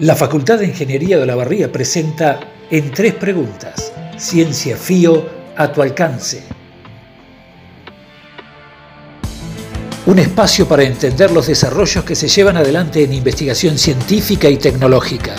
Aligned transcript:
La 0.00 0.14
Facultad 0.14 0.60
de 0.60 0.66
Ingeniería 0.66 1.18
de 1.18 1.26
la 1.26 1.34
Barría 1.34 1.72
presenta 1.72 2.38
en 2.70 2.92
tres 2.92 3.14
preguntas, 3.14 3.92
Ciencia 4.16 4.76
FIO 4.76 5.28
a 5.56 5.72
tu 5.72 5.82
alcance. 5.82 6.44
Un 10.06 10.20
espacio 10.20 10.68
para 10.68 10.84
entender 10.84 11.32
los 11.32 11.48
desarrollos 11.48 12.04
que 12.04 12.14
se 12.14 12.28
llevan 12.28 12.56
adelante 12.56 13.02
en 13.02 13.12
investigación 13.12 13.76
científica 13.76 14.48
y 14.48 14.56
tecnológica. 14.56 15.34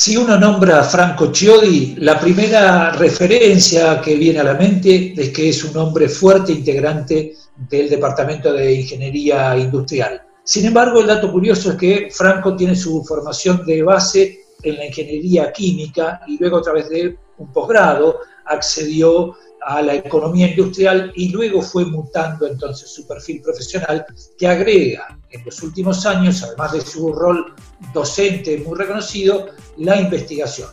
Si 0.00 0.16
uno 0.16 0.38
nombra 0.38 0.80
a 0.80 0.82
Franco 0.82 1.30
Chiodi, 1.30 1.96
la 1.98 2.18
primera 2.18 2.90
referencia 2.90 4.00
que 4.00 4.14
viene 4.14 4.38
a 4.38 4.44
la 4.44 4.54
mente 4.54 5.12
es 5.14 5.28
que 5.28 5.50
es 5.50 5.62
un 5.62 5.76
hombre 5.76 6.08
fuerte 6.08 6.52
integrante 6.52 7.34
del 7.68 7.90
Departamento 7.90 8.50
de 8.50 8.76
Ingeniería 8.76 9.58
Industrial. 9.58 10.22
Sin 10.42 10.64
embargo, 10.64 11.00
el 11.00 11.06
dato 11.06 11.30
curioso 11.30 11.72
es 11.72 11.76
que 11.76 12.08
Franco 12.10 12.56
tiene 12.56 12.74
su 12.74 13.04
formación 13.04 13.62
de 13.66 13.82
base 13.82 14.38
en 14.62 14.78
la 14.78 14.86
ingeniería 14.86 15.52
química 15.52 16.22
y 16.26 16.38
luego 16.38 16.56
a 16.56 16.62
través 16.62 16.88
de 16.88 17.18
un 17.36 17.52
posgrado 17.52 18.20
accedió 18.46 19.34
a 19.70 19.82
la 19.82 19.94
economía 19.94 20.48
industrial 20.48 21.12
y 21.14 21.28
luego 21.28 21.62
fue 21.62 21.84
mutando 21.84 22.44
entonces 22.44 22.90
su 22.92 23.06
perfil 23.06 23.40
profesional 23.40 24.04
que 24.36 24.48
agrega 24.48 25.16
en 25.30 25.44
los 25.44 25.62
últimos 25.62 26.04
años, 26.06 26.42
además 26.42 26.72
de 26.72 26.80
su 26.80 27.12
rol 27.12 27.54
docente 27.94 28.58
muy 28.66 28.76
reconocido, 28.76 29.46
la 29.76 30.00
investigación. 30.00 30.68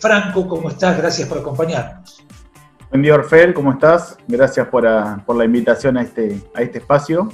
Franco, 0.00 0.48
¿cómo 0.48 0.70
estás? 0.70 0.98
Gracias 0.98 1.28
por 1.28 1.38
acompañarnos. 1.38 2.24
Buen 2.90 3.02
día, 3.02 3.14
Orfel, 3.14 3.54
¿cómo 3.54 3.70
estás? 3.70 4.16
Gracias 4.26 4.66
por, 4.66 4.88
ah, 4.88 5.22
por 5.24 5.36
la 5.36 5.44
invitación 5.44 5.96
a 5.96 6.02
este, 6.02 6.36
a 6.52 6.62
este 6.62 6.78
espacio. 6.78 7.28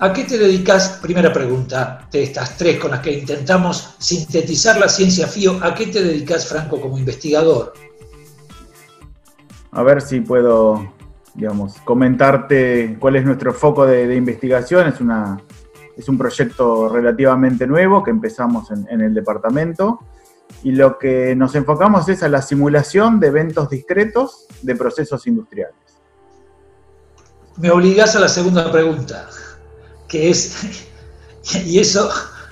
¿A 0.00 0.12
qué 0.12 0.24
te 0.24 0.38
dedicas? 0.38 0.98
Primera 1.00 1.32
pregunta 1.32 2.08
de 2.10 2.24
estas 2.24 2.56
tres 2.56 2.80
con 2.80 2.90
las 2.90 2.98
que 2.98 3.12
intentamos 3.12 3.94
sintetizar 3.98 4.80
la 4.80 4.88
ciencia 4.88 5.28
FIO. 5.28 5.60
¿A 5.62 5.72
qué 5.72 5.86
te 5.86 6.02
dedicas, 6.02 6.48
Franco, 6.48 6.80
como 6.80 6.98
investigador? 6.98 7.72
A 9.72 9.82
ver 9.82 10.02
si 10.02 10.20
puedo, 10.20 10.92
digamos, 11.34 11.76
comentarte 11.84 12.96
cuál 13.00 13.16
es 13.16 13.24
nuestro 13.24 13.54
foco 13.54 13.86
de, 13.86 14.14
investigación. 14.14 14.86
Es, 14.86 15.00
una, 15.00 15.42
es 15.96 16.08
un 16.08 16.18
proyecto 16.18 16.88
relativamente 16.90 17.66
nuevo 17.66 18.02
que 18.04 18.10
empezamos 18.10 18.70
en, 18.70 19.00
el 19.00 19.14
departamento 19.14 20.00
y 20.62 20.72
lo 20.72 20.98
que 20.98 21.34
nos 21.34 21.54
enfocamos 21.54 22.08
es 22.10 22.22
a 22.22 22.28
la 22.28 22.42
simulación 22.42 23.18
de 23.18 23.28
eventos 23.28 23.70
discretos 23.70 24.46
de 24.60 24.76
procesos 24.76 25.26
industriales. 25.26 25.74
Me 27.56 27.70
obligas 27.70 28.14
a 28.14 28.20
la 28.20 28.28
segunda 28.28 28.70
pregunta, 28.70 29.28
que 30.06 30.28
es, 30.28 30.86
¿y 31.64 31.78
eso 31.78 32.10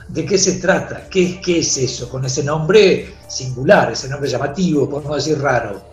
de 0.08 0.24
qué 0.24 0.38
se 0.38 0.58
trata? 0.58 1.06
¿Qué, 1.10 1.38
qué 1.42 1.58
es 1.58 1.76
eso? 1.76 2.08
Con 2.08 2.24
ese 2.24 2.42
nombre 2.42 3.14
singular, 3.28 3.92
ese 3.92 4.08
nombre 4.08 4.28
llamativo, 4.30 4.88
podemos 4.88 5.16
decir 5.16 5.38
raro. 5.38 5.89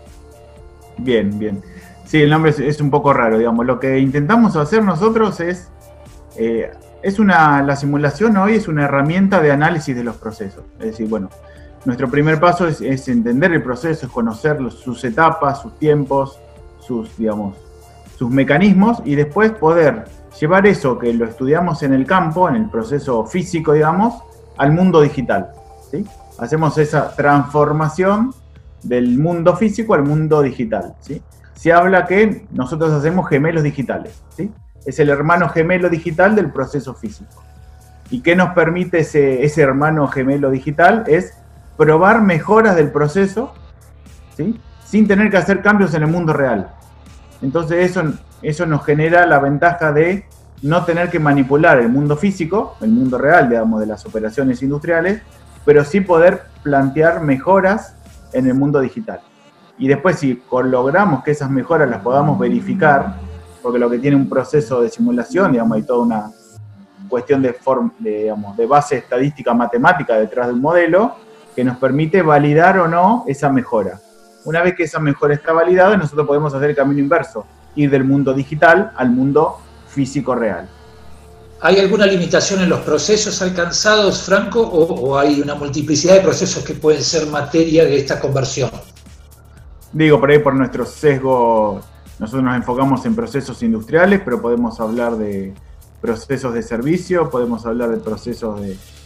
Bien, 0.98 1.38
bien. 1.38 1.62
Sí, 2.04 2.22
el 2.22 2.30
nombre 2.30 2.54
es, 2.56 2.80
un 2.80 2.90
poco 2.90 3.12
raro, 3.12 3.38
digamos. 3.38 3.66
Lo 3.66 3.78
que 3.78 3.98
intentamos 3.98 4.56
hacer 4.56 4.82
nosotros 4.82 5.40
es, 5.40 5.68
eh, 6.36 6.70
es 7.02 7.18
una, 7.18 7.62
la 7.62 7.76
simulación 7.76 8.36
hoy 8.36 8.54
es 8.54 8.66
una 8.66 8.84
herramienta 8.84 9.40
de 9.40 9.52
análisis 9.52 9.94
de 9.94 10.04
los 10.04 10.16
procesos. 10.16 10.64
Es 10.78 10.86
decir, 10.86 11.08
bueno, 11.08 11.28
nuestro 11.84 12.10
primer 12.10 12.40
paso 12.40 12.66
es, 12.66 13.08
entender 13.08 13.52
el 13.52 13.62
proceso, 13.62 14.06
es 14.06 14.12
conocer 14.12 14.58
sus 14.70 15.04
etapas, 15.04 15.62
sus 15.62 15.78
tiempos, 15.78 16.40
sus, 16.80 17.16
digamos, 17.16 17.56
sus 18.16 18.30
mecanismos 18.30 19.00
y 19.04 19.14
después 19.14 19.52
poder 19.52 20.04
llevar 20.40 20.66
eso 20.66 20.98
que 20.98 21.12
lo 21.12 21.24
estudiamos 21.24 21.82
en 21.82 21.92
el 21.92 22.06
campo, 22.06 22.48
en 22.48 22.56
el 22.56 22.70
proceso 22.70 23.24
físico, 23.26 23.72
digamos, 23.72 24.14
al 24.56 24.72
mundo 24.72 25.00
digital. 25.00 25.50
¿sí? 25.90 26.04
Hacemos 26.38 26.78
esa 26.78 27.14
transformación 27.14 28.34
del 28.82 29.18
mundo 29.18 29.56
físico 29.56 29.94
al 29.94 30.04
mundo 30.04 30.42
digital. 30.42 30.94
¿sí? 31.00 31.22
Se 31.54 31.72
habla 31.72 32.06
que 32.06 32.46
nosotros 32.50 32.92
hacemos 32.92 33.28
gemelos 33.28 33.62
digitales. 33.62 34.22
¿sí? 34.36 34.50
Es 34.86 34.98
el 34.98 35.10
hermano 35.10 35.48
gemelo 35.48 35.88
digital 35.88 36.34
del 36.34 36.50
proceso 36.50 36.94
físico. 36.94 37.42
¿Y 38.10 38.22
qué 38.22 38.36
nos 38.36 38.54
permite 38.54 39.00
ese, 39.00 39.44
ese 39.44 39.62
hermano 39.62 40.08
gemelo 40.08 40.50
digital? 40.50 41.04
Es 41.06 41.34
probar 41.76 42.22
mejoras 42.22 42.76
del 42.76 42.90
proceso 42.90 43.52
¿sí? 44.36 44.58
sin 44.84 45.06
tener 45.06 45.30
que 45.30 45.36
hacer 45.36 45.62
cambios 45.62 45.94
en 45.94 46.02
el 46.02 46.08
mundo 46.08 46.32
real. 46.32 46.70
Entonces 47.42 47.90
eso, 47.90 48.02
eso 48.42 48.66
nos 48.66 48.84
genera 48.84 49.26
la 49.26 49.38
ventaja 49.38 49.92
de 49.92 50.24
no 50.62 50.84
tener 50.84 51.10
que 51.10 51.20
manipular 51.20 51.78
el 51.78 51.88
mundo 51.88 52.16
físico, 52.16 52.76
el 52.80 52.90
mundo 52.90 53.18
real, 53.18 53.48
digamos, 53.48 53.80
de 53.80 53.86
las 53.86 54.04
operaciones 54.06 54.62
industriales, 54.62 55.22
pero 55.64 55.84
sí 55.84 56.00
poder 56.00 56.42
plantear 56.62 57.22
mejoras 57.22 57.94
en 58.32 58.46
el 58.46 58.54
mundo 58.54 58.80
digital. 58.80 59.20
Y 59.78 59.86
después 59.88 60.18
si 60.18 60.42
logramos 60.50 61.22
que 61.22 61.30
esas 61.30 61.50
mejoras 61.50 61.88
las 61.88 62.00
podamos 62.00 62.38
verificar, 62.38 63.14
porque 63.62 63.78
lo 63.78 63.88
que 63.88 63.98
tiene 63.98 64.16
un 64.16 64.28
proceso 64.28 64.80
de 64.80 64.88
simulación, 64.88 65.52
digamos, 65.52 65.76
hay 65.76 65.82
toda 65.82 66.04
una 66.04 66.30
cuestión 67.08 67.42
de, 67.42 67.56
digamos, 68.00 68.56
de 68.56 68.66
base 68.66 68.96
estadística 68.98 69.54
matemática 69.54 70.14
detrás 70.14 70.48
de 70.48 70.54
un 70.54 70.60
modelo 70.60 71.14
que 71.54 71.64
nos 71.64 71.76
permite 71.78 72.22
validar 72.22 72.78
o 72.78 72.88
no 72.88 73.24
esa 73.26 73.48
mejora. 73.50 74.00
Una 74.44 74.62
vez 74.62 74.74
que 74.74 74.84
esa 74.84 74.98
mejora 75.00 75.34
está 75.34 75.52
validada, 75.52 75.96
nosotros 75.96 76.26
podemos 76.26 76.54
hacer 76.54 76.70
el 76.70 76.76
camino 76.76 77.00
inverso, 77.00 77.46
ir 77.74 77.90
del 77.90 78.04
mundo 78.04 78.32
digital 78.32 78.92
al 78.96 79.10
mundo 79.10 79.58
físico 79.88 80.34
real. 80.34 80.68
¿Hay 81.60 81.80
alguna 81.80 82.06
limitación 82.06 82.60
en 82.60 82.68
los 82.68 82.80
procesos 82.80 83.42
alcanzados, 83.42 84.22
Franco, 84.22 84.60
o, 84.60 85.18
hay 85.18 85.40
una 85.40 85.56
multiplicidad 85.56 86.14
de 86.14 86.20
procesos 86.20 86.62
que 86.62 86.74
pueden 86.74 87.02
ser 87.02 87.26
materia 87.26 87.84
de 87.84 87.96
esta 87.96 88.20
conversión? 88.20 88.70
Digo, 89.92 90.20
por 90.20 90.30
ahí 90.30 90.38
por 90.38 90.54
nuestro 90.54 90.86
sesgo, 90.86 91.80
nosotros 92.20 92.44
nos 92.44 92.54
enfocamos 92.54 93.04
en 93.06 93.16
procesos 93.16 93.60
industriales, 93.64 94.20
pero 94.24 94.40
podemos 94.40 94.78
hablar 94.78 95.16
de 95.16 95.52
procesos 96.00 96.54
de 96.54 96.62
servicio, 96.62 97.28
podemos 97.28 97.66
hablar 97.66 97.90
de 97.90 97.96
procesos 97.96 98.60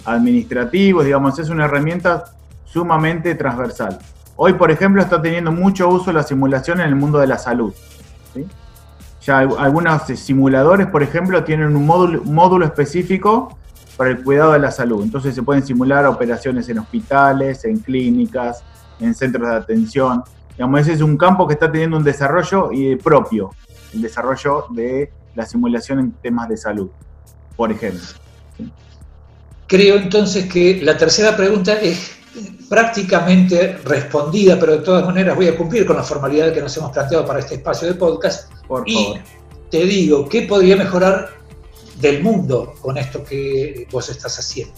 administrativos, 0.04 1.06
digamos, 1.06 1.38
es 1.38 1.48
una 1.48 1.64
herramienta 1.64 2.34
sumamente 2.66 3.34
transversal. 3.34 3.98
Hoy, 4.36 4.52
por 4.54 4.70
ejemplo, 4.70 5.00
está 5.00 5.22
teniendo 5.22 5.52
mucho 5.52 5.88
uso 5.88 6.12
la 6.12 6.22
simulación 6.22 6.80
en 6.80 6.88
el 6.88 6.96
mundo 6.96 7.18
de 7.18 7.28
la 7.28 7.38
salud. 7.38 7.72
¿sí? 8.34 8.46
Ya 9.24 9.38
algunos 9.38 10.02
simuladores, 10.06 10.88
por 10.88 11.02
ejemplo, 11.02 11.44
tienen 11.44 11.76
un 11.76 11.86
módulo, 11.86 12.64
específico 12.64 13.56
para 13.96 14.10
el 14.10 14.22
cuidado 14.22 14.52
de 14.52 14.58
la 14.58 14.70
salud. 14.70 15.02
Entonces 15.02 15.34
se 15.34 15.42
pueden 15.42 15.64
simular 15.64 16.06
operaciones 16.06 16.68
en 16.68 16.78
hospitales, 16.78 17.64
en 17.64 17.78
clínicas, 17.78 18.64
en 18.98 19.14
centros 19.14 19.48
de 19.48 19.54
atención. 19.54 20.24
Digamos, 20.56 20.80
ese 20.80 20.94
es 20.94 21.00
un 21.00 21.16
campo 21.16 21.46
que 21.46 21.54
está 21.54 21.70
teniendo 21.70 21.96
un 21.96 22.04
desarrollo 22.04 22.70
propio, 23.02 23.50
el 23.94 24.02
desarrollo 24.02 24.66
de 24.70 25.12
la 25.34 25.46
simulación 25.46 26.00
en 26.00 26.12
temas 26.12 26.48
de 26.48 26.56
salud, 26.56 26.90
por 27.56 27.70
ejemplo. 27.70 28.02
Creo 29.66 29.96
entonces 29.96 30.52
que 30.52 30.80
la 30.82 30.98
tercera 30.98 31.36
pregunta 31.36 31.74
es 31.74 32.21
prácticamente 32.72 33.76
respondida, 33.84 34.58
pero 34.58 34.72
de 34.72 34.78
todas 34.78 35.04
maneras 35.04 35.36
voy 35.36 35.46
a 35.46 35.54
cumplir 35.54 35.84
con 35.84 35.94
la 35.94 36.02
formalidad 36.02 36.54
que 36.54 36.62
nos 36.62 36.74
hemos 36.78 36.90
planteado 36.90 37.26
para 37.26 37.40
este 37.40 37.56
espacio 37.56 37.86
de 37.86 37.96
podcast. 37.96 38.50
Por 38.66 38.88
y 38.88 39.12
te 39.70 39.84
digo, 39.84 40.26
¿qué 40.26 40.46
podría 40.48 40.74
mejorar 40.74 41.28
del 42.00 42.22
mundo 42.22 42.72
con 42.80 42.96
esto 42.96 43.22
que 43.24 43.86
vos 43.92 44.08
estás 44.08 44.38
haciendo? 44.38 44.72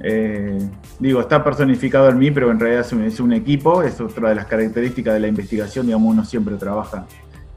Eh, 0.00 0.58
digo, 0.98 1.20
está 1.20 1.44
personificado 1.44 2.08
en 2.08 2.16
mí, 2.16 2.30
pero 2.30 2.50
en 2.50 2.58
realidad 2.58 2.86
es 3.04 3.20
un, 3.20 3.34
equipo, 3.34 3.82
es 3.82 4.00
otra 4.00 4.30
de 4.30 4.36
las 4.36 4.46
características 4.46 5.12
de 5.12 5.20
la 5.20 5.28
investigación, 5.28 5.84
digamos, 5.84 6.10
uno 6.10 6.24
siempre 6.24 6.56
trabaja 6.56 7.06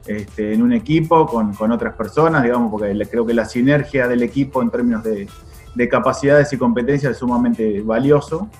este, 0.06 0.52
en 0.52 0.60
un 0.60 0.74
equipo 0.74 1.24
con, 1.24 1.72
otras 1.72 1.94
personas, 1.94 2.42
digamos, 2.42 2.70
porque 2.70 2.94
creo 3.10 3.24
que 3.24 3.32
la 3.32 3.46
sinergia 3.46 4.06
del 4.06 4.22
equipo 4.22 4.60
en 4.60 4.68
términos 4.68 5.02
de, 5.02 5.26
de 5.74 5.88
capacidades 5.88 6.52
y 6.52 6.58
competencias 6.58 7.12
es 7.12 7.18
sumamente 7.18 7.80
valioso. 7.80 8.50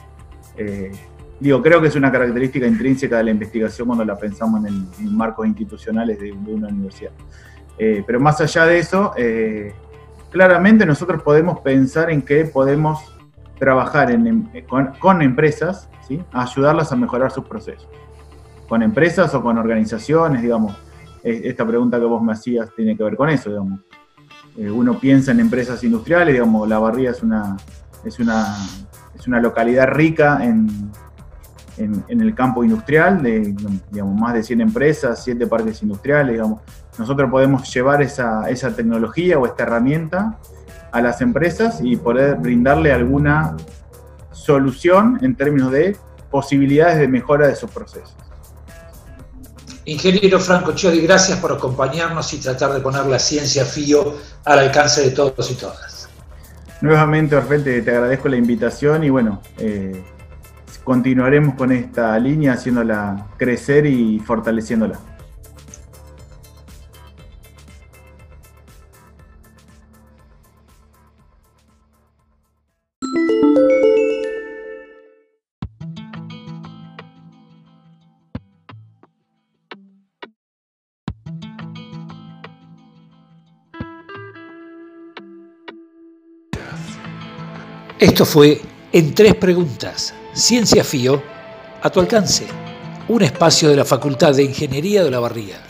Eh, 0.61 0.93
digo, 1.39 1.63
creo 1.63 1.81
que 1.81 1.89
es 1.89 1.97
una 1.97 2.13
característica 2.13 2.67
intrínseca 2.67 3.17
de 3.17 3.25
la 3.25 3.31
investigación 3.31 3.87
cuando 3.89 4.05
la 4.05 4.17
pensamos 4.17 4.63
en, 4.67 5.17
marcos 5.17 5.47
institucionales 5.47 6.21
de, 6.21 6.33
una 6.33 6.69
universidad. 6.69 7.13
Eh, 7.79 8.05
pero 8.07 8.21
más 8.21 8.43
allá 8.43 8.67
de 8.67 8.79
eso, 8.79 9.15
eh, 9.17 9.73
claramente 10.31 10.85
nosotros 10.85 11.23
podemos 11.23 11.61
pensar 11.61 12.11
en 12.11 12.21
que 12.21 12.45
podemos 12.45 13.01
trabajar 13.59 14.15
con, 14.99 15.23
empresas, 15.23 15.89
¿sí? 16.07 16.23
ayudarlas 16.31 16.93
a 16.93 16.97
mejorar 16.97 17.31
sus 17.31 17.47
procesos. 17.47 17.89
Con 18.69 18.83
empresas 18.83 19.35
o 19.35 19.43
con 19.43 19.57
organizaciones, 19.57 20.43
digamos. 20.43 20.77
Esta 21.23 21.67
pregunta 21.67 21.99
que 21.99 22.07
vos 22.07 22.23
me 22.23 22.33
hacías 22.33 22.71
tiene 22.75 22.97
que 22.97 23.03
ver 23.03 23.17
con 23.17 23.29
eso, 23.29 23.51
digamos. 23.51 23.81
uno 24.57 24.99
piensa 24.99 25.33
en 25.33 25.41
empresas 25.41 25.83
industriales, 25.85 26.33
digamos, 26.33 26.67
la 26.67 26.79
barría 26.79 27.11
es 27.11 27.23
una, 27.23 27.57
es 28.05 28.19
una 28.19 28.57
es 29.15 29.27
una 29.27 29.41
localidad 29.41 29.89
rica 29.89 30.41
en, 30.43 30.91
en, 31.77 32.21
el 32.21 32.35
campo 32.35 32.63
industrial, 32.65 33.23
de 33.23 33.55
digamos, 33.91 34.21
más 34.21 34.35
de 34.35 34.43
100 34.43 34.61
empresas, 34.61 35.23
7 35.25 35.47
parques 35.47 35.83
industriales, 35.83 36.33
digamos. 36.33 36.61
Nosotros 36.99 37.31
podemos 37.31 37.73
llevar 37.73 38.03
esa, 38.03 38.49
esa 38.51 38.75
tecnología 38.75 39.39
o 39.39 39.47
esta 39.47 39.63
herramienta 39.63 40.39
a 40.93 41.01
las 41.01 41.21
empresas 41.21 41.81
y 41.83 41.97
poder 41.97 42.37
brindarle 42.37 42.93
alguna 42.93 43.57
solución 44.33 45.19
en 45.23 45.35
términos 45.35 45.71
de 45.73 45.97
posibilidades 46.31 46.99
de 46.99 47.09
mejora 47.09 47.47
de 47.47 47.57
sus 47.57 47.71
procesos. 47.71 48.15
Ingeniero 49.85 50.39
Franco 50.39 50.73
Chiodi, 50.73 51.01
gracias 51.01 51.39
por 51.39 51.53
acompañarnos 51.53 52.33
y 52.33 52.39
tratar 52.39 52.73
de 52.73 52.81
poner 52.81 53.07
la 53.07 53.19
ciencia 53.19 53.65
FIO 53.65 54.17
al 54.45 54.59
alcance 54.59 55.03
de 55.03 55.11
todos 55.11 55.51
y 55.51 55.55
todas. 55.55 56.00
Nuevamente, 56.81 57.37
Orfel, 57.37 57.63
te, 57.63 57.79
agradezco 57.79 58.29
la 58.29 58.37
invitación 58.37 59.05
y 59.05 59.11
bueno, 59.11 59.43
eh, 59.59 60.03
continuaremos 60.83 61.55
con 61.55 61.73
esta 61.73 62.19
línea 62.19 62.55
haciéndola 62.55 63.27
crecer 63.37 63.85
y 63.87 64.19
fortaleciéndola. 64.21 64.99
Esto 88.01 88.25
fue 88.25 88.59
En 88.93 89.15
Tres 89.15 89.35
Preguntas, 89.35 90.15
Ciencia 90.33 90.83
FIO, 90.83 91.23
a 91.83 91.91
tu 91.91 92.01
alcance, 92.01 92.47
un 93.09 93.21
espacio 93.21 93.69
de 93.69 93.77
la 93.77 93.85
Facultad 93.85 94.35
de 94.35 94.43
Ingeniería 94.43 95.05
de 95.05 95.11
la 95.11 95.21
Barría. 95.21 95.61